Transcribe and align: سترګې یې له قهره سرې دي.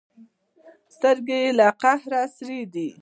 سترګې 0.95 1.37
یې 1.45 1.51
له 1.57 1.67
قهره 1.81 2.21
سرې 2.35 2.61
دي. 2.73 2.89